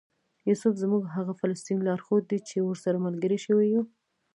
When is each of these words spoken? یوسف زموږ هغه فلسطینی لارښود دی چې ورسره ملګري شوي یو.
یوسف 0.49 0.73
زموږ 0.83 1.03
هغه 1.15 1.33
فلسطینی 1.39 1.85
لارښود 1.87 2.23
دی 2.31 2.39
چې 2.49 2.57
ورسره 2.67 3.03
ملګري 3.05 3.39
شوي 3.45 3.67
یو. 3.73 3.83